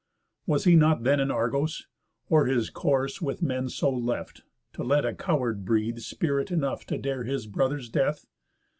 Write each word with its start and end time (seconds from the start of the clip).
Was 0.47 0.63
he 0.63 0.75
not 0.75 1.03
then 1.03 1.19
in 1.19 1.29
Argos? 1.29 1.85
or 2.27 2.47
his 2.47 2.71
course 2.71 3.21
With 3.21 3.43
men 3.43 3.69
so 3.69 3.87
left, 3.91 4.41
to 4.73 4.83
let 4.83 5.05
a 5.05 5.13
coward 5.13 5.63
breathe 5.63 5.99
Spirit 5.99 6.49
enough 6.49 6.85
to 6.87 6.97
dare 6.97 7.23
his 7.23 7.45
brother's 7.45 7.87
death?" 7.87 8.25